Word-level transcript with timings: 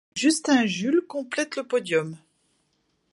Justin 0.15 0.65
Jules 0.65 1.03
complète 1.07 1.57
le 1.57 1.63
podium. 1.63 2.17